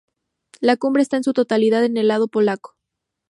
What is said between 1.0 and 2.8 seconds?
está en su totalidad en el lado polaco.